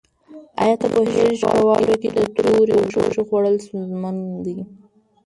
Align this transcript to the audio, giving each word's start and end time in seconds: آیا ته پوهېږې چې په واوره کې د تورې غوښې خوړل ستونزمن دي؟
آیا 0.61 0.75
ته 0.81 0.87
پوهېږې 0.93 1.33
چې 1.41 1.45
په 1.53 1.59
واوره 1.67 1.95
کې 2.01 2.09
د 2.15 2.17
تورې 2.35 2.75
غوښې 2.93 3.21
خوړل 3.27 3.55
ستونزمن 3.65 4.15
دي؟ 4.45 4.57